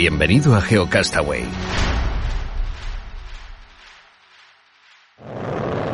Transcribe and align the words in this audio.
Bienvenido 0.00 0.54
a 0.54 0.62
GeoCastaway. 0.62 1.44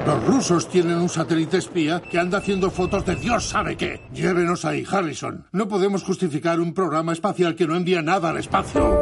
Los 0.06 0.24
rusos 0.24 0.68
tienen 0.68 0.98
un 0.98 1.08
satélite 1.08 1.56
espía 1.56 2.00
que 2.00 2.16
anda 2.16 2.38
haciendo 2.38 2.70
fotos 2.70 3.04
de 3.04 3.16
Dios 3.16 3.48
sabe 3.48 3.76
qué. 3.76 4.00
Llévenos 4.12 4.64
ahí, 4.64 4.84
Harrison. 4.88 5.48
No 5.50 5.66
podemos 5.66 6.04
justificar 6.04 6.60
un 6.60 6.72
programa 6.72 7.14
espacial 7.14 7.56
que 7.56 7.66
no 7.66 7.74
envía 7.74 8.00
nada 8.00 8.28
al 8.28 8.36
espacio. 8.36 8.96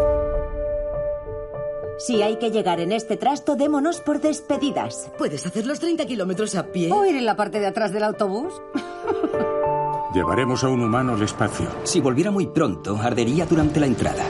Si 1.99 2.23
hay 2.23 2.39
que 2.39 2.51
llegar 2.51 2.80
en 2.80 2.91
este 2.91 3.19
trasto, 3.19 3.57
démonos 3.57 4.01
por 4.01 4.23
despedidas. 4.23 5.11
Puedes 5.19 5.45
hacer 5.45 5.66
los 5.66 5.80
30 5.80 6.07
kilómetros 6.07 6.55
a 6.55 6.68
pie. 6.73 6.91
¿O 6.91 7.05
ir 7.05 7.16
en 7.16 7.27
la 7.27 7.37
parte 7.37 7.61
de 7.61 7.66
atrás 7.66 7.93
del 7.93 8.05
autobús? 8.05 8.55
Llevaremos 10.15 10.65
a 10.65 10.68
un 10.68 10.80
humano 10.80 11.13
al 11.13 11.23
espacio. 11.23 11.68
Si 11.83 12.01
volviera 12.01 12.30
muy 12.30 12.46
pronto, 12.46 12.96
ardería 12.96 13.45
durante 13.45 13.80
la 13.80 13.87
entrada. 13.87 14.24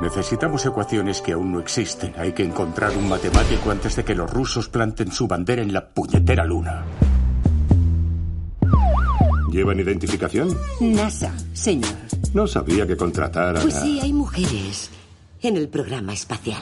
Necesitamos 0.00 0.64
ecuaciones 0.64 1.20
que 1.20 1.32
aún 1.32 1.52
no 1.52 1.60
existen. 1.60 2.14
Hay 2.16 2.32
que 2.32 2.42
encontrar 2.42 2.96
un 2.96 3.08
matemático 3.08 3.70
antes 3.70 3.96
de 3.96 4.04
que 4.04 4.14
los 4.14 4.30
rusos 4.30 4.68
planten 4.68 5.12
su 5.12 5.28
bandera 5.28 5.62
en 5.62 5.72
la 5.72 5.88
puñetera 5.88 6.44
luna. 6.44 6.84
¿Llevan 9.52 9.80
identificación? 9.80 10.56
NASA, 10.80 11.34
señor. 11.52 11.90
No 12.32 12.46
sabía 12.46 12.86
que 12.86 12.96
contratara. 12.96 13.60
Pues 13.60 13.74
sí, 13.74 14.00
hay 14.00 14.12
mujeres 14.12 14.90
en 15.42 15.56
el 15.56 15.68
programa 15.68 16.12
espacial. 16.12 16.60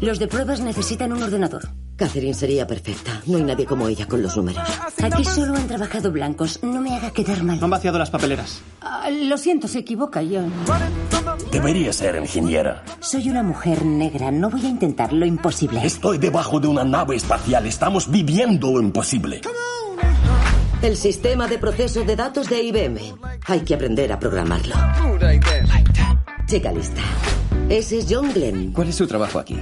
Los 0.00 0.18
de 0.18 0.26
pruebas 0.26 0.60
necesitan 0.60 1.12
un 1.12 1.22
ordenador. 1.22 1.68
Catherine 1.96 2.34
sería 2.34 2.66
perfecta. 2.66 3.22
No 3.26 3.38
hay 3.38 3.44
nadie 3.44 3.66
como 3.66 3.88
ella 3.88 4.06
con 4.06 4.22
los 4.22 4.36
números. 4.36 4.62
Aquí 5.02 5.24
solo 5.24 5.56
han 5.56 5.66
trabajado 5.66 6.12
blancos. 6.12 6.60
No 6.62 6.80
me 6.80 6.94
haga 6.94 7.10
quedar 7.10 7.42
mal. 7.42 7.58
Han 7.62 7.70
vaciado 7.70 7.98
las 7.98 8.10
papeleras. 8.10 8.60
Ah, 8.80 9.08
lo 9.10 9.36
siento, 9.36 9.66
se 9.66 9.80
equivoca, 9.80 10.20
John. 10.20 10.52
Debería 11.50 11.92
ser 11.92 12.16
ingeniera. 12.16 12.84
Soy 13.00 13.30
una 13.30 13.42
mujer 13.42 13.84
negra. 13.84 14.30
No 14.30 14.50
voy 14.50 14.66
a 14.66 14.68
intentar 14.68 15.12
lo 15.12 15.24
imposible. 15.24 15.80
Estoy 15.84 16.18
debajo 16.18 16.60
de 16.60 16.68
una 16.68 16.84
nave 16.84 17.16
espacial. 17.16 17.66
Estamos 17.66 18.10
viviendo 18.10 18.70
lo 18.70 18.80
imposible. 18.80 19.40
El 20.82 20.96
sistema 20.96 21.48
de 21.48 21.58
proceso 21.58 22.04
de 22.04 22.16
datos 22.16 22.48
de 22.48 22.62
IBM. 22.62 22.98
Hay 23.46 23.60
que 23.60 23.74
aprender 23.74 24.12
a 24.12 24.18
programarlo. 24.18 24.74
Chica 26.46 26.70
lista. 26.72 27.02
Ese 27.68 27.98
es 27.98 28.06
John 28.08 28.32
Glenn. 28.32 28.72
¿Cuál 28.72 28.88
es 28.88 28.94
su 28.94 29.06
trabajo 29.06 29.38
aquí? 29.38 29.58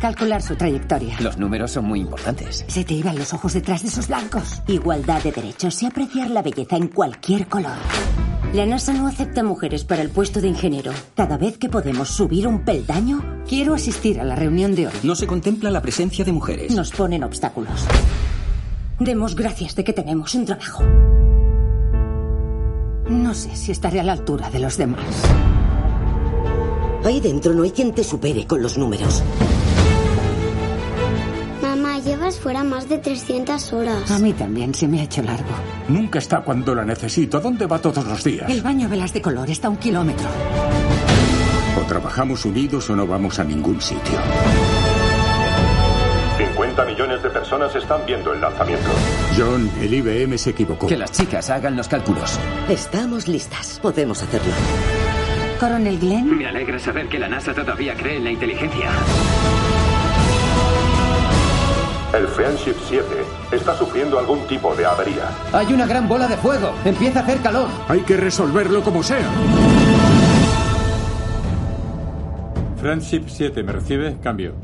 Calcular 0.00 0.40
su 0.40 0.56
trayectoria. 0.56 1.16
Los 1.20 1.36
números 1.36 1.72
son 1.72 1.84
muy 1.86 2.00
importantes. 2.00 2.64
Se 2.68 2.84
te 2.84 2.94
iban 2.94 3.18
los 3.18 3.34
ojos 3.34 3.52
detrás 3.52 3.82
de 3.82 3.88
esos 3.88 4.08
blancos. 4.08 4.62
Igualdad 4.66 5.22
de 5.22 5.32
derechos 5.32 5.82
y 5.82 5.86
apreciar 5.86 6.30
la 6.30 6.42
belleza 6.42 6.76
en 6.76 6.88
cualquier 6.88 7.48
color. 7.48 7.76
La 8.52 8.66
NASA 8.66 8.92
no 8.92 9.06
acepta 9.06 9.44
mujeres 9.44 9.84
para 9.84 10.02
el 10.02 10.10
puesto 10.10 10.40
de 10.40 10.48
ingeniero. 10.48 10.92
Cada 11.14 11.38
vez 11.38 11.56
que 11.56 11.68
podemos 11.68 12.08
subir 12.08 12.48
un 12.48 12.64
peldaño, 12.64 13.44
quiero 13.48 13.74
asistir 13.74 14.18
a 14.18 14.24
la 14.24 14.34
reunión 14.34 14.74
de 14.74 14.88
hoy. 14.88 14.92
No 15.04 15.14
se 15.14 15.28
contempla 15.28 15.70
la 15.70 15.80
presencia 15.80 16.24
de 16.24 16.32
mujeres. 16.32 16.74
Nos 16.74 16.90
ponen 16.90 17.22
obstáculos. 17.22 17.86
Demos 18.98 19.36
gracias 19.36 19.76
de 19.76 19.84
que 19.84 19.92
tenemos 19.92 20.34
un 20.34 20.46
trabajo. 20.46 20.82
No 23.08 23.34
sé 23.34 23.54
si 23.54 23.70
estaré 23.70 24.00
a 24.00 24.04
la 24.04 24.12
altura 24.14 24.50
de 24.50 24.58
los 24.58 24.76
demás. 24.76 25.04
Ahí 27.04 27.20
dentro 27.20 27.54
no 27.54 27.62
hay 27.62 27.70
quien 27.70 27.94
te 27.94 28.02
supere 28.02 28.48
con 28.48 28.62
los 28.62 28.76
números. 28.76 29.22
Fuera 32.42 32.64
más 32.64 32.88
de 32.88 32.96
300 32.96 33.72
horas. 33.74 34.10
A 34.10 34.18
mí 34.18 34.32
también 34.32 34.74
se 34.74 34.88
me 34.88 35.00
ha 35.00 35.04
hecho 35.04 35.20
largo. 35.22 35.50
Nunca 35.88 36.18
está 36.18 36.40
cuando 36.40 36.74
la 36.74 36.84
necesito. 36.84 37.38
¿Dónde 37.38 37.66
va 37.66 37.78
todos 37.78 38.04
los 38.06 38.24
días? 38.24 38.48
El 38.48 38.62
baño 38.62 38.88
velas 38.88 39.12
de 39.12 39.20
color 39.20 39.50
está 39.50 39.66
a 39.68 39.70
un 39.70 39.76
kilómetro. 39.76 40.26
O 41.78 41.82
trabajamos 41.86 42.44
unidos 42.46 42.88
o 42.88 42.96
no 42.96 43.06
vamos 43.06 43.38
a 43.38 43.44
ningún 43.44 43.78
sitio. 43.82 44.18
50 46.38 46.84
millones 46.86 47.22
de 47.22 47.28
personas 47.28 47.76
están 47.76 48.00
viendo 48.06 48.32
el 48.32 48.40
lanzamiento. 48.40 48.88
John, 49.36 49.70
el 49.80 49.92
IBM 49.92 50.38
se 50.38 50.50
equivocó. 50.50 50.86
Que 50.86 50.96
las 50.96 51.12
chicas 51.12 51.50
hagan 51.50 51.76
los 51.76 51.88
cálculos. 51.88 52.38
Estamos 52.70 53.28
listas. 53.28 53.78
Podemos 53.82 54.22
hacerlo. 54.22 54.52
Coronel 55.60 55.98
Glenn, 55.98 56.38
Me 56.38 56.46
alegra 56.46 56.78
saber 56.78 57.06
que 57.06 57.18
la 57.18 57.28
NASA 57.28 57.52
todavía 57.52 57.94
cree 57.94 58.16
en 58.16 58.24
la 58.24 58.30
inteligencia. 58.30 58.88
El 62.12 62.26
Friendship 62.26 62.74
7 62.88 63.04
está 63.52 63.76
sufriendo 63.76 64.18
algún 64.18 64.40
tipo 64.48 64.74
de 64.74 64.84
avería. 64.84 65.30
Hay 65.52 65.72
una 65.72 65.86
gran 65.86 66.08
bola 66.08 66.26
de 66.26 66.36
fuego. 66.36 66.72
Empieza 66.84 67.20
a 67.20 67.22
hacer 67.22 67.38
calor. 67.38 67.68
Hay 67.88 68.00
que 68.00 68.16
resolverlo 68.16 68.82
como 68.82 69.00
sea. 69.02 69.30
Friendship 72.80 73.24
7, 73.28 73.62
¿me 73.62 73.72
recibe? 73.72 74.16
Cambio. 74.20 74.54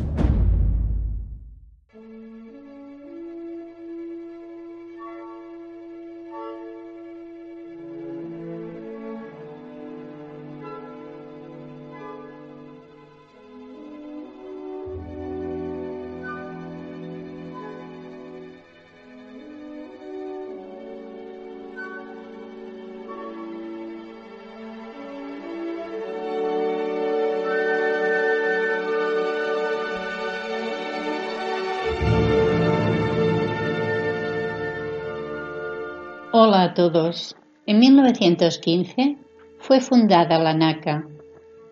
A 36.67 36.75
todos. 36.75 37.37
En 37.67 37.79
1915 37.79 39.17
fue 39.59 39.81
fundada 39.81 40.39
la 40.39 40.55
NACA, 40.55 41.07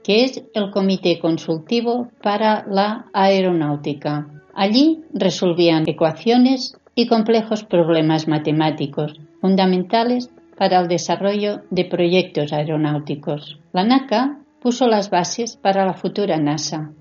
que 0.02 0.24
es 0.24 0.44
el 0.54 0.70
Comité 0.70 1.18
Consultivo 1.18 2.08
para 2.22 2.64
la 2.68 3.06
Aeronáutica. 3.12 4.28
Allí 4.54 5.02
resolvían 5.12 5.88
ecuaciones 5.88 6.76
y 6.94 7.08
complejos 7.08 7.64
problemas 7.64 8.28
matemáticos 8.28 9.20
fundamentales 9.40 10.30
para 10.56 10.80
el 10.80 10.86
desarrollo 10.86 11.62
de 11.70 11.84
proyectos 11.84 12.52
aeronáuticos. 12.52 13.58
La 13.72 13.82
NACA 13.82 14.38
puso 14.62 14.86
las 14.86 15.10
bases 15.10 15.56
para 15.56 15.84
la 15.84 15.94
futura 15.94 16.36
NASA 16.36 16.92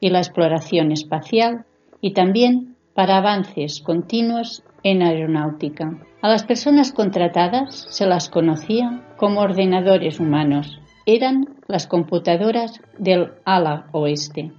y 0.00 0.10
la 0.10 0.18
exploración 0.18 0.92
espacial 0.92 1.64
y 2.02 2.12
también 2.12 2.76
para 2.94 3.16
avances 3.16 3.80
continuos 3.80 4.62
en 4.82 5.02
aeronáutica. 5.02 5.98
A 6.20 6.28
las 6.28 6.44
personas 6.44 6.92
contratadas 6.92 7.86
se 7.90 8.06
las 8.06 8.28
conocía 8.28 9.04
como 9.16 9.40
ordenadores 9.40 10.20
humanos. 10.20 10.80
Eran 11.06 11.56
las 11.66 11.86
computadoras 11.86 12.80
del 12.98 13.32
ala 13.44 13.88
oeste. 13.92 14.52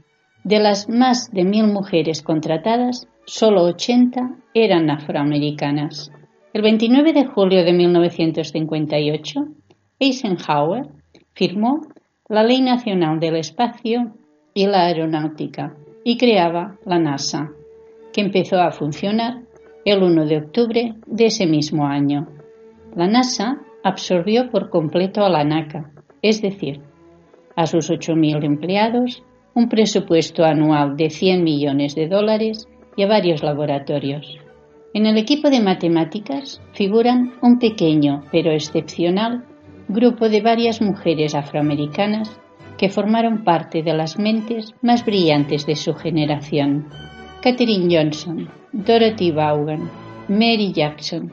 De 0.44 0.60
las 0.60 0.90
más 0.90 1.32
de 1.32 1.44
mil 1.44 1.68
mujeres 1.68 2.22
contratadas, 2.22 3.08
solo 3.26 3.64
80 3.64 4.38
eran 4.54 4.90
afroamericanas. 4.90 6.12
El 6.54 6.62
29 6.64 7.14
de 7.14 7.26
julio 7.26 7.64
de 7.64 7.74
1958, 7.74 9.46
Eisenhower 10.00 10.88
firmó 11.34 11.82
la 12.28 12.44
Ley 12.44 12.62
Nacional 12.62 13.20
del 13.20 13.36
Espacio 13.36 14.14
y 14.54 14.66
la 14.66 14.86
Aeronáutica 14.86 15.76
y 16.04 16.18
creaba 16.18 16.78
la 16.86 17.00
NASA, 17.00 17.52
que 18.14 18.22
empezó 18.22 18.60
a 18.60 18.72
funcionar 18.72 19.44
el 19.86 20.04
1 20.04 20.26
de 20.26 20.38
octubre 20.38 20.96
de 21.06 21.26
ese 21.26 21.46
mismo 21.46 21.86
año. 21.86 22.28
La 22.96 23.08
NASA 23.08 23.60
absorbió 23.84 24.50
por 24.50 24.70
completo 24.70 25.24
a 25.24 25.30
la 25.30 25.44
NACA, 25.44 25.92
es 26.22 26.42
decir, 26.42 26.82
a 27.56 27.66
sus 27.66 27.90
8.000 27.90 28.44
empleados, 28.46 29.24
un 29.54 29.70
presupuesto 29.70 30.44
anual 30.44 30.96
de 30.96 31.10
100 31.10 31.44
millones 31.44 31.96
de 31.96 32.08
dólares 32.08 32.68
y 32.96 33.04
a 33.04 33.08
varios 33.08 33.44
laboratorios. 33.44 34.38
En 34.94 35.06
el 35.06 35.18
equipo 35.18 35.50
de 35.50 35.60
matemáticas 35.60 36.62
figuran 36.74 37.34
un 37.42 37.60
pequeño 37.60 38.24
pero 38.32 38.52
excepcional 38.52 39.46
grupo 39.88 40.30
de 40.30 40.42
varias 40.42 40.82
mujeres 40.82 41.36
afroamericanas 41.36 42.40
que 42.78 42.90
formaron 42.90 43.44
parte 43.44 43.84
de 43.84 43.94
las 43.94 44.18
mentes 44.18 44.74
más 44.82 45.06
brillantes 45.06 45.66
de 45.66 45.76
su 45.76 45.94
generación. 45.94 46.88
Katherine 47.42 47.88
Johnson, 47.94 48.50
Dorothy 48.72 49.32
Vaughan, 49.32 49.90
Mary 50.28 50.72
Jackson 50.72 51.32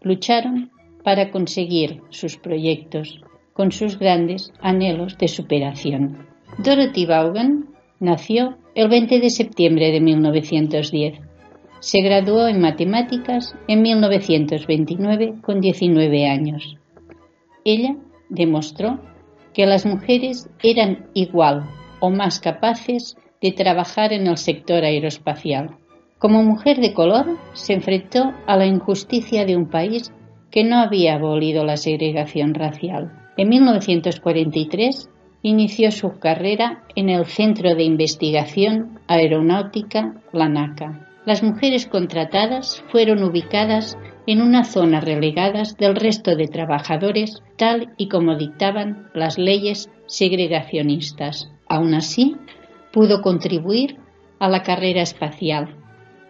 lucharon 0.00 0.70
para 1.02 1.30
conseguir 1.30 2.00
sus 2.08 2.38
proyectos 2.38 3.20
con 3.52 3.70
sus 3.70 3.98
grandes 3.98 4.50
anhelos 4.62 5.18
de 5.18 5.28
superación. 5.28 6.26
Dorothy 6.56 7.04
Vaughan 7.04 7.66
nació 8.00 8.56
el 8.74 8.88
20 8.88 9.20
de 9.20 9.28
septiembre 9.28 9.92
de 9.92 10.00
1910. 10.00 11.20
Se 11.80 12.00
graduó 12.00 12.48
en 12.48 12.62
matemáticas 12.62 13.54
en 13.68 13.82
1929 13.82 15.34
con 15.42 15.60
19 15.60 16.26
años. 16.26 16.78
Ella 17.66 17.94
demostró 18.30 19.00
que 19.52 19.66
las 19.66 19.84
mujeres 19.84 20.48
eran 20.62 21.08
igual 21.12 21.68
o 22.00 22.08
más 22.08 22.40
capaces 22.40 23.18
de 23.42 23.52
trabajar 23.52 24.14
en 24.14 24.26
el 24.26 24.38
sector 24.38 24.82
aeroespacial. 24.82 25.76
Como 26.24 26.42
mujer 26.42 26.78
de 26.78 26.94
color, 26.94 27.36
se 27.52 27.74
enfrentó 27.74 28.32
a 28.46 28.56
la 28.56 28.64
injusticia 28.64 29.44
de 29.44 29.58
un 29.58 29.68
país 29.68 30.10
que 30.50 30.64
no 30.64 30.78
había 30.78 31.16
abolido 31.16 31.66
la 31.66 31.76
segregación 31.76 32.54
racial. 32.54 33.12
En 33.36 33.50
1943 33.50 35.10
inició 35.42 35.90
su 35.90 36.18
carrera 36.18 36.82
en 36.96 37.10
el 37.10 37.26
Centro 37.26 37.74
de 37.74 37.82
Investigación 37.82 39.00
Aeronáutica, 39.06 40.14
la 40.32 40.48
NACA. 40.48 41.10
Las 41.26 41.42
mujeres 41.42 41.84
contratadas 41.86 42.82
fueron 42.88 43.22
ubicadas 43.22 43.98
en 44.26 44.40
una 44.40 44.64
zona 44.64 45.00
relegadas 45.02 45.76
del 45.76 45.94
resto 45.94 46.36
de 46.36 46.48
trabajadores, 46.48 47.42
tal 47.58 47.92
y 47.98 48.08
como 48.08 48.38
dictaban 48.38 49.10
las 49.12 49.36
leyes 49.36 49.90
segregacionistas. 50.06 51.52
Aún 51.68 51.92
así, 51.92 52.34
pudo 52.94 53.20
contribuir 53.20 53.98
a 54.38 54.48
la 54.48 54.62
carrera 54.62 55.02
espacial, 55.02 55.83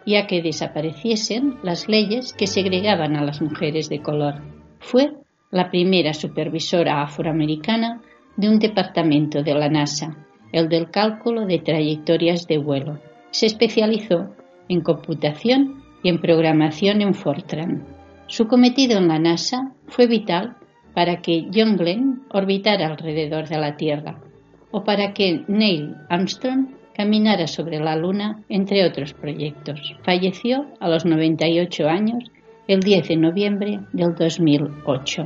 ya 0.05 0.27
que 0.27 0.41
desapareciesen 0.41 1.55
las 1.63 1.87
leyes 1.87 2.33
que 2.33 2.47
segregaban 2.47 3.15
a 3.15 3.23
las 3.23 3.41
mujeres 3.41 3.89
de 3.89 4.01
color. 4.01 4.41
Fue 4.79 5.13
la 5.51 5.69
primera 5.69 6.13
supervisora 6.13 7.01
afroamericana 7.01 8.01
de 8.37 8.49
un 8.49 8.59
departamento 8.59 9.41
de 9.41 9.53
la 9.53 9.69
NASA, 9.69 10.17
el 10.51 10.69
del 10.69 10.91
cálculo 10.91 11.45
de 11.45 11.59
trayectorias 11.59 12.47
de 12.47 12.57
vuelo. 12.57 12.99
Se 13.31 13.45
especializó 13.45 14.35
en 14.69 14.81
computación 14.81 15.83
y 16.03 16.09
en 16.09 16.21
programación 16.21 17.01
en 17.01 17.13
Fortran. 17.13 17.85
Su 18.27 18.47
cometido 18.47 18.97
en 18.97 19.07
la 19.07 19.19
NASA 19.19 19.73
fue 19.87 20.07
vital 20.07 20.55
para 20.93 21.21
que 21.21 21.47
John 21.53 21.77
Glenn 21.77 22.23
orbitara 22.31 22.87
alrededor 22.87 23.47
de 23.47 23.57
la 23.57 23.75
Tierra 23.75 24.19
o 24.71 24.83
para 24.83 25.13
que 25.13 25.43
Neil 25.47 25.95
Armstrong 26.09 26.67
caminara 26.95 27.47
sobre 27.47 27.79
la 27.79 27.95
Luna, 27.95 28.43
entre 28.49 28.85
otros 28.85 29.13
proyectos. 29.13 29.95
Falleció 30.03 30.65
a 30.79 30.87
los 30.87 31.05
98 31.05 31.87
años 31.87 32.31
el 32.67 32.79
10 32.79 33.09
de 33.09 33.17
noviembre 33.17 33.79
del 33.93 34.15
2008. 34.15 35.23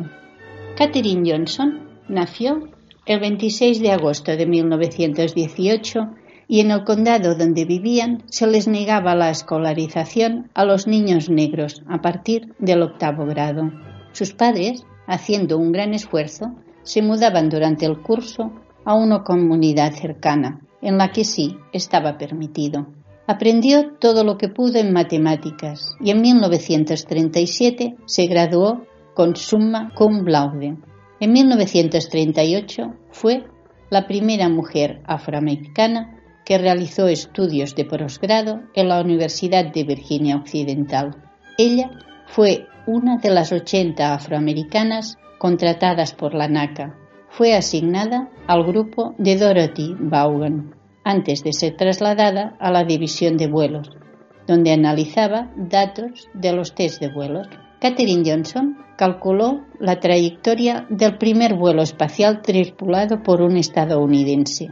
Katherine 0.75 1.30
Johnson 1.30 1.88
nació 2.07 2.69
el 3.06 3.19
26 3.19 3.81
de 3.81 3.92
agosto 3.92 4.36
de 4.36 4.45
1918 4.45 6.10
y 6.48 6.62
en 6.62 6.71
el 6.71 6.83
condado 6.83 7.36
donde 7.36 7.66
vivían 7.66 8.24
se 8.27 8.48
les 8.48 8.68
negaba 8.68 9.13
la 9.16 9.30
escolarización 9.30 10.50
a 10.56 10.66
los 10.66 10.88
niños 10.88 11.30
negros 11.30 11.83
a 11.88 12.01
partir 12.01 12.56
del 12.57 12.81
octavo 12.81 13.25
grado. 13.25 13.71
Sus 14.13 14.33
padres, 14.33 14.86
haciendo 15.06 15.57
un 15.60 15.71
gran 15.71 15.94
esfuerzo, 15.94 16.56
se 16.81 17.04
mudaban 17.04 17.50
durante 17.50 17.86
el 17.86 18.00
curso 18.01 18.51
a 18.83 18.95
una 18.95 19.24
comunidad 19.24 19.94
cercana, 19.94 20.62
en 20.81 20.97
la 20.97 21.11
que 21.11 21.23
sí 21.23 21.57
estaba 21.73 22.17
permitido. 22.17 22.87
Aprendió 23.27 23.93
todo 23.99 24.23
lo 24.23 24.37
que 24.37 24.47
pudo 24.47 24.79
en 24.79 24.91
matemáticas 24.91 25.95
y 25.99 26.09
en 26.09 26.21
1937 26.21 27.95
se 28.05 28.25
graduó 28.25 28.85
con 29.13 29.35
summa 29.35 29.91
cum 29.95 30.25
laude. 30.25 30.77
En 31.19 31.33
1938 31.33 32.93
fue 33.11 33.43
la 33.89 34.07
primera 34.07 34.49
mujer 34.49 35.01
afroamericana 35.05 36.19
que 36.45 36.57
realizó 36.57 37.07
estudios 37.07 37.75
de 37.75 37.85
posgrado 37.85 38.61
en 38.73 38.87
la 38.87 39.01
Universidad 39.01 39.71
de 39.71 39.83
Virginia 39.83 40.37
Occidental. 40.37 41.15
Ella 41.57 41.91
fue 42.25 42.65
una 42.87 43.17
de 43.17 43.29
las 43.29 43.51
80 43.51 44.13
afroamericanas 44.13 45.17
contratadas 45.37 46.13
por 46.13 46.33
la 46.33 46.47
NACA. 46.47 46.98
Fue 47.29 47.55
asignada 47.55 48.29
al 48.47 48.65
grupo 48.65 49.15
de 49.17 49.37
Dorothy 49.37 49.95
Vaughan 49.99 50.75
antes 51.03 51.43
de 51.43 51.53
ser 51.53 51.77
trasladada 51.77 52.55
a 52.59 52.71
la 52.71 52.83
división 52.83 53.37
de 53.37 53.47
vuelos, 53.47 53.89
donde 54.47 54.73
analizaba 54.73 55.51
datos 55.55 56.27
de 56.33 56.51
los 56.53 56.73
test 56.75 56.99
de 56.99 57.11
vuelos. 57.11 57.47
Katherine 57.79 58.29
Johnson 58.29 58.77
calculó 58.97 59.61
la 59.79 59.99
trayectoria 59.99 60.85
del 60.89 61.17
primer 61.17 61.55
vuelo 61.55 61.81
espacial 61.81 62.41
tripulado 62.41 63.23
por 63.23 63.41
un 63.41 63.57
estadounidense, 63.57 64.67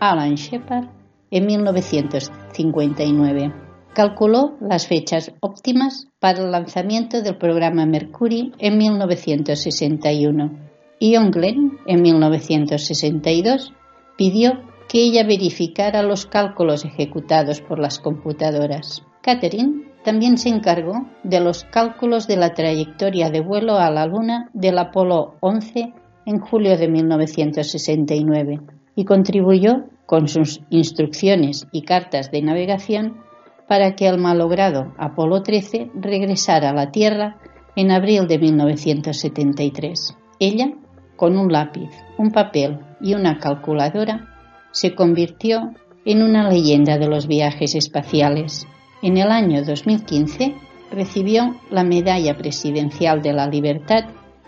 Alan 0.00 0.34
Shepard, 0.34 0.88
en 1.30 1.46
1959. 1.46 3.54
Calculó 3.94 4.56
las 4.60 4.86
fechas 4.86 5.32
óptimas 5.40 6.08
para 6.18 6.40
el 6.40 6.50
lanzamiento 6.50 7.22
del 7.22 7.38
programa 7.38 7.86
Mercury 7.86 8.52
en 8.58 8.76
1961 8.78 10.69
John 11.00 11.30
Glenn, 11.30 11.78
en 11.86 12.02
1962, 12.02 13.72
pidió 14.16 14.60
que 14.88 15.02
ella 15.02 15.24
verificara 15.24 16.02
los 16.02 16.26
cálculos 16.26 16.84
ejecutados 16.84 17.60
por 17.60 17.78
las 17.78 17.98
computadoras. 17.98 19.02
Catherine 19.22 19.84
también 20.04 20.38
se 20.38 20.48
encargó 20.48 21.06
de 21.22 21.40
los 21.40 21.64
cálculos 21.64 22.26
de 22.26 22.36
la 22.36 22.54
trayectoria 22.54 23.30
de 23.30 23.40
vuelo 23.40 23.76
a 23.76 23.90
la 23.90 24.06
Luna 24.06 24.50
del 24.52 24.78
Apolo 24.78 25.36
11 25.40 25.92
en 26.26 26.38
julio 26.38 26.76
de 26.76 26.88
1969 26.88 28.60
y 28.96 29.04
contribuyó 29.04 29.84
con 30.06 30.26
sus 30.28 30.60
instrucciones 30.70 31.66
y 31.72 31.82
cartas 31.82 32.30
de 32.30 32.42
navegación 32.42 33.22
para 33.68 33.94
que 33.94 34.08
el 34.08 34.18
malogrado 34.18 34.92
Apolo 34.98 35.42
13 35.42 35.92
regresara 35.94 36.70
a 36.70 36.74
la 36.74 36.90
Tierra 36.90 37.38
en 37.76 37.92
abril 37.92 38.26
de 38.26 38.38
1973. 38.38 40.16
Ella, 40.40 40.72
con 41.20 41.36
un 41.36 41.52
lápiz, 41.52 41.90
un 42.16 42.30
papel 42.30 42.78
y 42.98 43.12
una 43.12 43.38
calculadora, 43.38 44.26
se 44.70 44.94
convirtió 44.94 45.74
en 46.06 46.22
una 46.22 46.48
leyenda 46.48 46.96
de 46.96 47.08
los 47.08 47.26
viajes 47.26 47.74
espaciales. 47.74 48.66
En 49.02 49.18
el 49.18 49.30
año 49.30 49.62
2015 49.62 50.54
recibió 50.90 51.56
la 51.70 51.84
Medalla 51.84 52.38
Presidencial 52.38 53.20
de 53.20 53.34
la 53.34 53.46
Libertad 53.48 54.04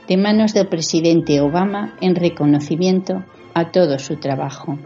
de 0.08 0.16
manos 0.16 0.54
del 0.54 0.66
presidente 0.66 1.42
Obama 1.42 1.94
en 2.00 2.14
reconocimiento 2.14 3.22
a 3.52 3.70
todo 3.70 3.98
su 3.98 4.16
trabajo. 4.16 4.78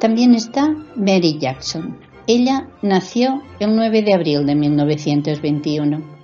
También 0.00 0.34
está 0.34 0.74
Mary 0.96 1.38
Jackson. 1.38 1.96
Ella 2.26 2.66
nació 2.82 3.40
el 3.60 3.76
9 3.76 4.02
de 4.02 4.14
abril 4.14 4.46
de 4.46 4.56
1921. 4.56 6.19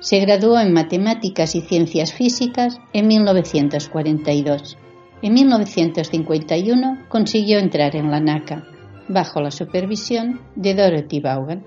Se 0.00 0.20
graduó 0.20 0.60
en 0.60 0.72
Matemáticas 0.72 1.56
y 1.56 1.60
Ciencias 1.60 2.12
Físicas 2.12 2.80
en 2.92 3.08
1942. 3.08 4.78
En 5.22 5.34
1951 5.34 7.06
consiguió 7.08 7.58
entrar 7.58 7.96
en 7.96 8.10
la 8.10 8.20
NACA, 8.20 8.64
bajo 9.08 9.40
la 9.40 9.50
supervisión 9.50 10.40
de 10.54 10.74
Dorothy 10.74 11.18
Vaughan. 11.18 11.64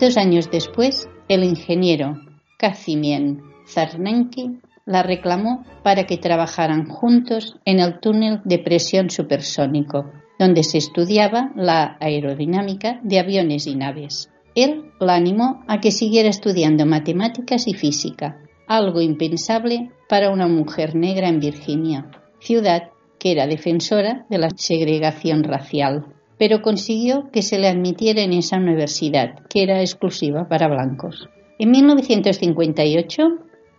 Dos 0.00 0.16
años 0.16 0.50
después, 0.52 1.08
el 1.28 1.42
ingeniero 1.42 2.20
Kazimien 2.58 3.42
Zarnenki 3.66 4.60
la 4.86 5.02
reclamó 5.02 5.64
para 5.82 6.04
que 6.04 6.18
trabajaran 6.18 6.86
juntos 6.86 7.56
en 7.64 7.80
el 7.80 7.98
túnel 7.98 8.40
de 8.44 8.60
presión 8.60 9.10
supersónico, 9.10 10.12
donde 10.38 10.62
se 10.62 10.78
estudiaba 10.78 11.50
la 11.56 11.96
aerodinámica 12.00 13.00
de 13.02 13.18
aviones 13.18 13.66
y 13.66 13.74
naves. 13.74 14.30
Él 14.54 14.92
la 15.00 15.14
animó 15.14 15.64
a 15.66 15.80
que 15.80 15.90
siguiera 15.90 16.28
estudiando 16.28 16.86
matemáticas 16.86 17.66
y 17.66 17.74
física, 17.74 18.38
algo 18.66 19.00
impensable 19.00 19.90
para 20.08 20.30
una 20.30 20.46
mujer 20.46 20.94
negra 20.94 21.28
en 21.28 21.40
Virginia, 21.40 22.10
ciudad 22.38 22.90
que 23.18 23.32
era 23.32 23.46
defensora 23.46 24.26
de 24.28 24.38
la 24.38 24.50
segregación 24.50 25.44
racial, 25.44 26.06
pero 26.38 26.62
consiguió 26.62 27.30
que 27.32 27.42
se 27.42 27.58
le 27.58 27.68
admitiera 27.68 28.22
en 28.22 28.32
esa 28.32 28.58
universidad, 28.58 29.38
que 29.48 29.62
era 29.62 29.80
exclusiva 29.80 30.48
para 30.48 30.68
blancos. 30.68 31.28
En 31.58 31.70
1958 31.70 33.22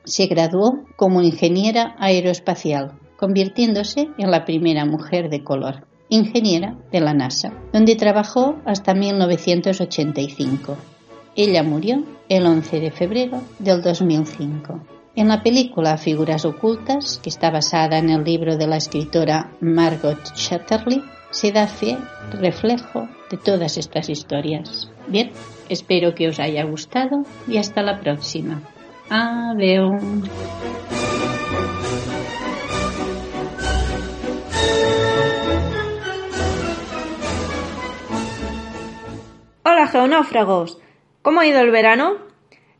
se 0.03 0.27
graduó 0.27 0.84
como 0.96 1.22
ingeniera 1.22 1.96
aeroespacial, 2.00 3.00
convirtiéndose 3.17 4.10
en 4.17 4.32
la 4.32 4.46
primera 4.46 4.86
mujer 4.86 5.29
de 5.29 5.44
color. 5.44 5.86
Ingeniera 6.10 6.76
de 6.92 7.00
la 7.02 7.14
NASA, 7.14 7.54
donde 7.74 7.96
trabajó 7.96 8.56
hasta 8.66 8.94
1985. 8.94 10.78
Ella 11.36 11.64
murió 11.64 12.04
el 12.30 12.46
11 12.46 12.80
de 12.80 12.92
febrero 12.92 13.42
del 13.60 13.82
2005. 13.82 14.82
En 15.16 15.30
la 15.30 15.44
película 15.44 15.98
Figuras 15.98 16.46
Ocultas, 16.46 17.20
que 17.24 17.30
está 17.30 17.50
basada 17.50 17.98
en 17.98 18.10
el 18.10 18.24
libro 18.24 18.58
de 18.58 18.68
la 18.68 18.78
escritora 18.78 19.52
Margot 19.62 20.34
Chatterley, 20.34 21.02
se 21.32 21.52
da 21.52 21.68
fe, 21.68 21.98
reflejo 22.32 23.08
de 23.30 23.38
todas 23.38 23.78
estas 23.78 24.10
historias. 24.10 24.90
Bien, 25.08 25.32
espero 25.70 26.16
que 26.16 26.28
os 26.28 26.40
haya 26.40 26.64
gustado 26.64 27.24
y 27.48 27.58
hasta 27.58 27.82
la 27.82 28.00
próxima. 28.00 28.62
Adiós. 29.10 30.02
Hola 39.68 39.88
geonáufragos, 39.88 40.80
¿cómo 41.24 41.40
ha 41.40 41.48
ido 41.48 41.60
el 41.60 41.72
verano? 41.72 42.18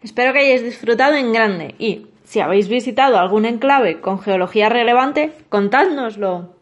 Espero 0.04 0.34
que 0.34 0.42
hayáis 0.42 0.62
disfrutado 0.62 1.16
en 1.16 1.34
grande 1.34 1.74
y, 1.80 2.06
si 2.26 2.42
habéis 2.42 2.68
visitado 2.68 3.18
algún 3.18 3.46
enclave 3.46 4.02
con 4.02 4.20
geología 4.20 4.70
relevante, 4.70 5.32
contádnoslo. 5.50 6.54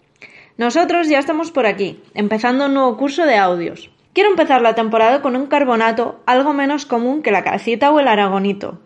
Nosotros 0.56 1.10
ya 1.10 1.20
estamos 1.20 1.52
por 1.52 1.66
aquí, 1.66 2.02
empezando 2.14 2.68
un 2.68 2.74
nuevo 2.74 2.96
curso 2.96 3.26
de 3.26 3.36
audios. 3.36 3.92
Quiero 4.14 4.30
empezar 4.30 4.62
la 4.62 4.76
temporada 4.76 5.22
con 5.22 5.36
un 5.36 5.48
carbonato 5.48 6.22
algo 6.26 6.54
menos 6.54 6.86
común 6.86 7.22
que 7.22 7.32
la 7.32 7.44
calcita 7.44 7.92
o 7.92 8.00
el 8.00 8.08
aragonito. 8.08 8.80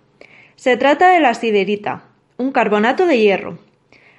Se 0.56 0.75
trata 0.75 1.12
de 1.12 1.20
la 1.20 1.36
siderita, 1.36 2.06
un 2.38 2.51
carbonato 2.51 3.06
de 3.06 3.20
hierro. 3.20 3.60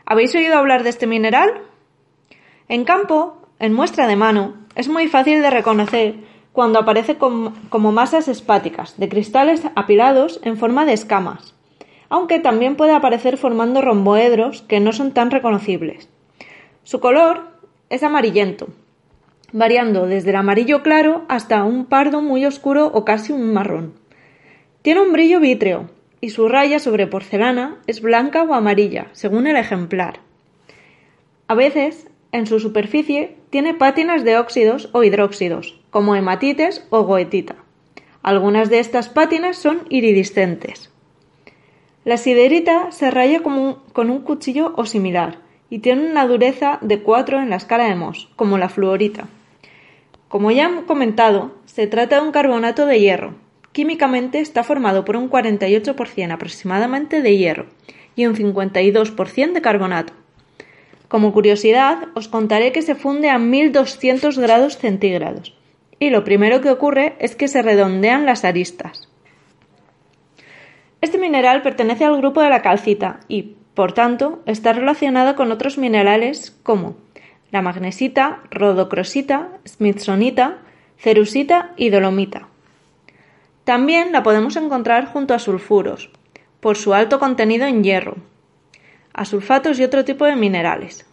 ¿Habéis 0.06 0.36
oído 0.36 0.56
hablar 0.56 0.84
de 0.84 0.90
este 0.90 1.08
mineral? 1.08 1.62
En 2.68 2.84
campo, 2.84 3.42
en 3.58 3.72
muestra 3.72 4.06
de 4.06 4.14
mano, 4.14 4.54
es 4.76 4.86
muy 4.88 5.08
fácil 5.08 5.42
de 5.42 5.50
reconocer 5.50 6.37
cuando 6.58 6.80
aparece 6.80 7.18
como 7.18 7.92
masas 7.92 8.26
espáticas, 8.26 8.98
de 8.98 9.08
cristales 9.08 9.62
apilados 9.76 10.40
en 10.42 10.56
forma 10.56 10.86
de 10.86 10.92
escamas, 10.92 11.54
aunque 12.08 12.40
también 12.40 12.74
puede 12.74 12.94
aparecer 12.94 13.36
formando 13.36 13.80
romboedros 13.80 14.62
que 14.62 14.80
no 14.80 14.92
son 14.92 15.12
tan 15.12 15.30
reconocibles. 15.30 16.08
Su 16.82 16.98
color 16.98 17.44
es 17.90 18.02
amarillento, 18.02 18.66
variando 19.52 20.08
desde 20.08 20.30
el 20.30 20.34
amarillo 20.34 20.82
claro 20.82 21.24
hasta 21.28 21.62
un 21.62 21.84
pardo 21.84 22.22
muy 22.22 22.44
oscuro 22.44 22.90
o 22.92 23.04
casi 23.04 23.32
un 23.32 23.52
marrón. 23.52 23.94
Tiene 24.82 25.00
un 25.02 25.12
brillo 25.12 25.38
vítreo 25.38 25.90
y 26.20 26.30
su 26.30 26.48
raya 26.48 26.80
sobre 26.80 27.06
porcelana 27.06 27.76
es 27.86 28.02
blanca 28.02 28.42
o 28.42 28.52
amarilla, 28.52 29.06
según 29.12 29.46
el 29.46 29.54
ejemplar. 29.54 30.18
A 31.46 31.54
veces, 31.54 32.08
en 32.32 32.48
su 32.48 32.58
superficie, 32.58 33.36
tiene 33.50 33.74
pátinas 33.74 34.24
de 34.24 34.38
óxidos 34.38 34.90
o 34.92 35.04
hidróxidos, 35.04 35.77
como 35.90 36.14
hematites 36.14 36.86
o 36.90 37.02
goetita. 37.02 37.56
Algunas 38.22 38.68
de 38.68 38.78
estas 38.78 39.08
pátinas 39.08 39.56
son 39.56 39.82
iridiscentes. 39.88 40.90
La 42.04 42.16
siderita 42.16 42.90
se 42.92 43.10
raya 43.10 43.42
con 43.42 44.10
un 44.10 44.20
cuchillo 44.20 44.72
o 44.76 44.86
similar 44.86 45.38
y 45.70 45.80
tiene 45.80 46.10
una 46.10 46.26
dureza 46.26 46.78
de 46.80 47.02
4 47.02 47.40
en 47.40 47.50
la 47.50 47.56
escala 47.56 47.84
de 47.84 47.94
Mohs, 47.94 48.28
como 48.36 48.58
la 48.58 48.68
fluorita. 48.68 49.28
Como 50.28 50.50
ya 50.50 50.68
he 50.68 50.86
comentado, 50.86 51.52
se 51.64 51.86
trata 51.86 52.16
de 52.16 52.26
un 52.26 52.32
carbonato 52.32 52.86
de 52.86 53.00
hierro. 53.00 53.34
Químicamente 53.72 54.40
está 54.40 54.64
formado 54.64 55.04
por 55.04 55.16
un 55.16 55.30
48% 55.30 56.32
aproximadamente 56.32 57.22
de 57.22 57.36
hierro 57.36 57.66
y 58.16 58.26
un 58.26 58.34
52% 58.34 59.52
de 59.52 59.62
carbonato. 59.62 60.12
Como 61.08 61.32
curiosidad, 61.32 62.08
os 62.14 62.28
contaré 62.28 62.72
que 62.72 62.82
se 62.82 62.94
funde 62.94 63.30
a 63.30 63.38
1200 63.38 64.38
grados 64.38 64.76
centígrados 64.76 65.57
y 65.98 66.10
lo 66.10 66.24
primero 66.24 66.60
que 66.60 66.70
ocurre 66.70 67.16
es 67.18 67.36
que 67.36 67.48
se 67.48 67.62
redondean 67.62 68.26
las 68.26 68.44
aristas. 68.44 69.08
Este 71.00 71.18
mineral 71.18 71.62
pertenece 71.62 72.04
al 72.04 72.16
grupo 72.16 72.42
de 72.42 72.50
la 72.50 72.62
calcita 72.62 73.20
y, 73.28 73.56
por 73.74 73.92
tanto, 73.92 74.42
está 74.46 74.72
relacionado 74.72 75.36
con 75.36 75.52
otros 75.52 75.78
minerales 75.78 76.56
como 76.62 76.96
la 77.50 77.62
magnesita, 77.62 78.40
rodocrosita, 78.50 79.48
smithsonita, 79.66 80.58
cerusita 80.98 81.72
y 81.76 81.90
dolomita. 81.90 82.48
También 83.64 84.12
la 84.12 84.22
podemos 84.22 84.56
encontrar 84.56 85.06
junto 85.06 85.34
a 85.34 85.38
sulfuros, 85.38 86.10
por 86.60 86.76
su 86.76 86.94
alto 86.94 87.18
contenido 87.18 87.66
en 87.66 87.84
hierro, 87.84 88.16
a 89.12 89.24
sulfatos 89.24 89.78
y 89.78 89.84
otro 89.84 90.04
tipo 90.04 90.24
de 90.24 90.36
minerales. 90.36 91.07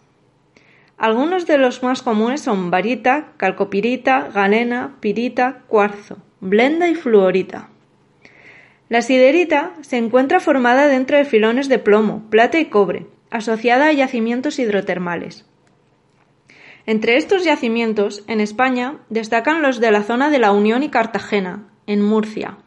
Algunos 0.98 1.46
de 1.46 1.58
los 1.58 1.82
más 1.82 2.00
comunes 2.00 2.40
son 2.40 2.70
barita, 2.70 3.32
calcopirita, 3.36 4.30
galena, 4.32 4.96
pirita, 5.00 5.62
cuarzo, 5.66 6.18
blenda 6.40 6.88
y 6.88 6.94
fluorita. 6.94 7.68
La 8.88 9.02
siderita 9.02 9.72
se 9.82 9.98
encuentra 9.98 10.40
formada 10.40 10.86
dentro 10.86 11.18
de 11.18 11.26
filones 11.26 11.68
de 11.68 11.78
plomo, 11.78 12.24
plata 12.30 12.58
y 12.58 12.66
cobre, 12.66 13.06
asociada 13.30 13.88
a 13.88 13.92
yacimientos 13.92 14.58
hidrotermales. 14.58 15.44
Entre 16.86 17.16
estos 17.16 17.44
yacimientos, 17.44 18.24
en 18.28 18.40
España, 18.40 18.98
destacan 19.10 19.60
los 19.60 19.80
de 19.80 19.90
la 19.90 20.02
zona 20.02 20.30
de 20.30 20.38
la 20.38 20.52
Unión 20.52 20.82
y 20.82 20.88
Cartagena, 20.88 21.64
en 21.86 22.00
Murcia, 22.00 22.58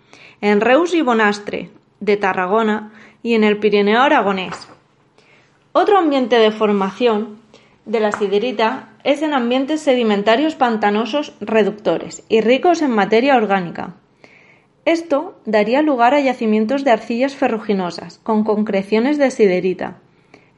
en 0.42 0.62
Reus 0.62 0.94
y 0.94 1.02
Bonastre, 1.02 1.72
de 2.00 2.18
Tarragona, 2.18 2.92
y 3.24 3.34
en 3.34 3.44
el 3.44 3.58
Pirineo 3.58 4.02
aragonés. 4.02 4.68
Otro 5.72 5.98
ambiente 5.98 6.38
de 6.38 6.52
formación 6.52 7.39
de 7.90 8.00
la 8.00 8.12
siderita 8.12 8.90
es 9.04 9.24
en 9.24 9.34
ambientes 9.34 9.82
sedimentarios 9.82 10.54
pantanosos 10.54 11.34
reductores 11.42 12.24
y 12.30 12.42
ricos 12.42 12.84
en 12.84 12.92
materia 12.92 13.36
orgánica. 13.36 13.96
Esto 14.86 15.40
daría 15.46 15.82
lugar 15.82 16.14
a 16.14 16.20
yacimientos 16.20 16.84
de 16.84 16.92
arcillas 16.92 17.36
ferruginosas, 17.36 18.20
con 18.20 18.44
concreciones 18.44 19.18
de 19.18 19.32
siderita. 19.32 19.98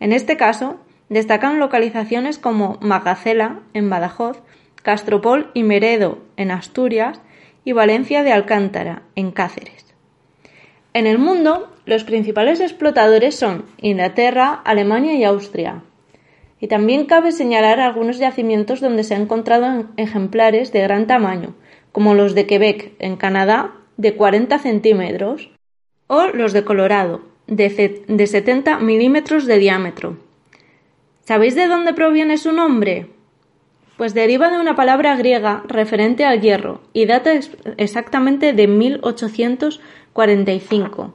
En 0.02 0.12
este 0.12 0.36
caso, 0.36 0.76
destacan 1.08 1.58
localizaciones 1.58 2.38
como 2.38 2.78
Magacela, 2.82 3.62
en 3.74 3.90
Badajoz, 3.90 4.42
Castropol 4.84 5.52
y 5.54 5.64
Meredo, 5.64 6.18
en 6.36 6.52
Asturias, 6.52 7.22
y 7.64 7.72
Valencia 7.72 8.24
de 8.24 8.34
Alcántara, 8.34 9.04
en 9.16 9.32
Cáceres. 9.32 9.86
En 10.94 11.08
el 11.08 11.18
mundo, 11.18 11.72
los 11.86 12.04
principales 12.04 12.60
explotadores 12.60 13.36
son 13.36 13.66
Inglaterra, 13.78 14.62
Alemania 14.66 15.14
y 15.14 15.24
Austria, 15.24 15.84
y 16.62 16.68
también 16.68 17.06
cabe 17.06 17.32
señalar 17.32 17.80
algunos 17.80 18.20
yacimientos 18.20 18.80
donde 18.80 19.04
se 19.04 19.16
han 19.16 19.24
encontrado 19.24 19.88
ejemplares 19.98 20.72
de 20.72 20.82
gran 20.82 21.08
tamaño, 21.08 21.56
como 21.92 22.14
los 22.14 22.36
de 22.36 22.46
Quebec, 22.46 22.94
en 23.00 23.18
Canadá, 23.18 23.72
de 23.98 24.16
40 24.16 24.60
centímetros, 24.60 25.50
o 26.06 26.28
los 26.28 26.54
de 26.54 26.64
Colorado, 26.64 27.22
de, 27.48 28.04
de 28.08 28.28
70 28.28 28.78
milímetros 28.78 29.48
de 29.48 29.58
diámetro. 29.58 30.20
¿Sabéis 31.22 31.56
de 31.56 31.66
dónde 31.66 31.94
proviene 31.94 32.38
su 32.38 32.52
nombre? 32.52 33.08
Pues 33.98 34.14
deriva 34.14 34.52
de 34.52 34.60
una 34.60 34.76
palabra 34.76 35.16
griega 35.16 35.64
referente 35.68 36.26
al 36.26 36.42
hierro 36.42 36.82
y 36.94 37.08
data 37.08 37.32
exactamente 37.78 38.54
de 38.54 38.68
1845. 38.68 41.12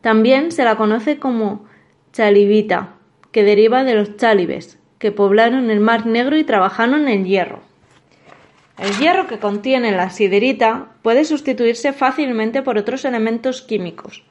También 0.00 0.50
se 0.50 0.64
la 0.64 0.76
conoce 0.76 1.20
como 1.20 1.66
chalibita, 2.12 2.95
que 3.32 3.44
deriva 3.44 3.84
de 3.84 3.94
los 3.94 4.16
chálibes, 4.16 4.78
que 4.98 5.12
poblaron 5.12 5.70
el 5.70 5.80
Mar 5.80 6.06
Negro 6.06 6.36
y 6.36 6.44
trabajaron 6.44 7.08
en 7.08 7.24
hierro. 7.24 7.60
El 8.78 8.92
hierro 8.98 9.26
que 9.26 9.38
contiene 9.38 9.92
la 9.92 10.10
siderita 10.10 10.88
puede 11.02 11.24
sustituirse 11.24 11.92
fácilmente 11.92 12.62
por 12.62 12.76
otros 12.76 13.04
elementos 13.04 13.62
químicos, 13.62 14.24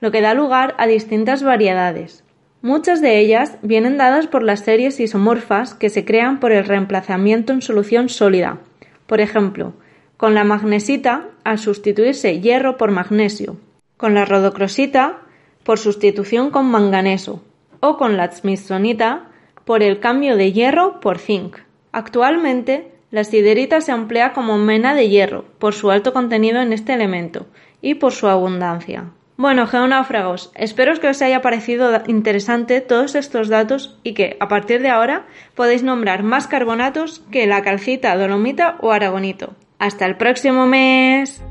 lo 0.00 0.10
que 0.10 0.20
da 0.20 0.34
lugar 0.34 0.74
a 0.78 0.86
distintas 0.86 1.42
variedades. 1.42 2.22
Muchas 2.60 3.00
de 3.00 3.18
ellas 3.18 3.58
vienen 3.62 3.96
dadas 3.96 4.26
por 4.26 4.42
las 4.42 4.60
series 4.60 5.00
isomorfas 5.00 5.74
que 5.74 5.88
se 5.88 6.04
crean 6.04 6.40
por 6.40 6.52
el 6.52 6.64
reemplazamiento 6.64 7.52
en 7.52 7.62
solución 7.62 8.08
sólida. 8.08 8.58
Por 9.06 9.20
ejemplo, 9.20 9.74
con 10.16 10.34
la 10.34 10.44
magnesita 10.44 11.28
al 11.44 11.58
sustituirse 11.58 12.40
hierro 12.40 12.76
por 12.76 12.90
magnesio, 12.90 13.56
con 13.96 14.14
la 14.14 14.24
rodocrosita 14.24 15.20
por 15.62 15.78
sustitución 15.78 16.50
con 16.50 16.66
manganeso, 16.66 17.42
o 17.88 17.96
con 17.96 18.16
la 18.16 18.30
smithsonita 18.30 19.28
por 19.64 19.82
el 19.82 20.00
cambio 20.00 20.36
de 20.36 20.52
hierro 20.52 21.00
por 21.00 21.18
zinc. 21.18 21.58
Actualmente, 21.92 22.92
la 23.10 23.24
siderita 23.24 23.80
se 23.80 23.92
emplea 23.92 24.32
como 24.32 24.58
mena 24.58 24.94
de 24.94 25.08
hierro 25.08 25.44
por 25.58 25.74
su 25.74 25.90
alto 25.90 26.12
contenido 26.12 26.60
en 26.60 26.72
este 26.72 26.92
elemento 26.92 27.46
y 27.80 27.94
por 27.94 28.12
su 28.12 28.28
abundancia. 28.28 29.10
Bueno, 29.36 29.66
geonáufragos, 29.66 30.50
espero 30.54 30.94
que 30.98 31.08
os 31.08 31.20
haya 31.20 31.42
parecido 31.42 31.90
interesante 32.06 32.80
todos 32.80 33.14
estos 33.14 33.48
datos 33.48 33.98
y 34.02 34.14
que, 34.14 34.36
a 34.40 34.48
partir 34.48 34.80
de 34.80 34.88
ahora, 34.88 35.26
podéis 35.54 35.82
nombrar 35.82 36.22
más 36.22 36.46
carbonatos 36.46 37.22
que 37.30 37.46
la 37.46 37.62
calcita, 37.62 38.16
dolomita 38.16 38.76
o 38.80 38.92
aragonito. 38.92 39.54
¡Hasta 39.78 40.06
el 40.06 40.16
próximo 40.16 40.66
mes! 40.66 41.42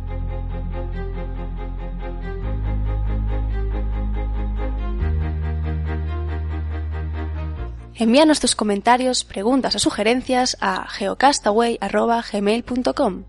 Envíanos 7.97 8.41
tus 8.41 8.55
comentarios, 8.55 9.23
preguntas 9.23 9.73
o 9.75 9.79
sugerencias 9.79 10.57
a 10.59 10.85
geocastaway.gmail.com. 10.89 13.23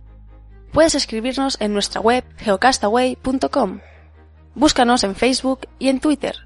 Puedes 0.73 0.97
escribirnos 0.97 1.57
en 1.61 1.73
nuestra 1.73 2.01
web 2.01 2.25
geocastaway.com. 2.39 3.79
Búscanos 4.57 5.05
en 5.05 5.15
Facebook 5.15 5.69
y 5.79 5.89
en 5.89 6.01
Twitter. 6.01 6.46